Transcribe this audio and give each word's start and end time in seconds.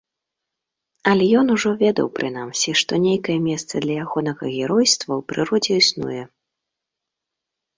Але 1.11 1.25
ён 1.41 1.51
ужо 1.55 1.73
ведаў, 1.83 2.07
прынамсі, 2.19 2.73
што 2.81 2.93
нейкае 3.05 3.37
месца 3.49 3.73
для 3.85 3.95
ягонага 4.07 4.43
геройства 4.61 5.11
ў 5.19 5.27
прыродзе 5.33 5.73
існуе. 5.83 6.23